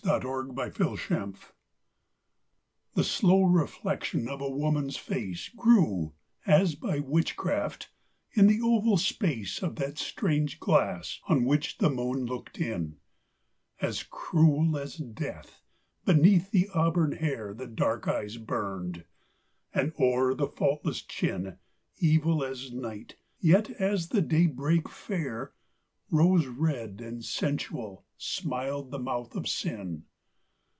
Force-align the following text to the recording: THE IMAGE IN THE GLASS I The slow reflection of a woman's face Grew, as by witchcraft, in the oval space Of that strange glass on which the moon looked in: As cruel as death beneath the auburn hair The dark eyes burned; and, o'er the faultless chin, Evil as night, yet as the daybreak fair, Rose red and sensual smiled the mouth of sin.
THE 0.03 0.15
IMAGE 0.15 0.49
IN 0.49 0.55
THE 0.55 0.71
GLASS 0.71 1.11
I 1.11 1.33
The 2.95 3.03
slow 3.03 3.43
reflection 3.43 4.27
of 4.27 4.41
a 4.41 4.49
woman's 4.49 4.97
face 4.97 5.47
Grew, 5.49 6.13
as 6.47 6.73
by 6.73 6.99
witchcraft, 6.99 7.91
in 8.33 8.47
the 8.47 8.59
oval 8.63 8.97
space 8.97 9.61
Of 9.61 9.75
that 9.75 9.99
strange 9.99 10.59
glass 10.59 11.19
on 11.29 11.45
which 11.45 11.77
the 11.77 11.91
moon 11.91 12.25
looked 12.25 12.59
in: 12.59 12.97
As 13.79 14.01
cruel 14.01 14.75
as 14.75 14.95
death 14.95 15.61
beneath 16.03 16.49
the 16.49 16.69
auburn 16.73 17.11
hair 17.13 17.53
The 17.53 17.67
dark 17.67 18.07
eyes 18.07 18.37
burned; 18.37 19.05
and, 19.71 19.93
o'er 19.99 20.33
the 20.33 20.47
faultless 20.47 21.03
chin, 21.03 21.59
Evil 21.99 22.43
as 22.43 22.73
night, 22.73 23.15
yet 23.39 23.69
as 23.79 24.09
the 24.09 24.23
daybreak 24.23 24.89
fair, 24.89 25.53
Rose 26.13 26.45
red 26.45 26.99
and 26.99 27.23
sensual 27.23 28.03
smiled 28.17 28.91
the 28.91 28.99
mouth 28.99 29.33
of 29.33 29.47
sin. 29.47 30.03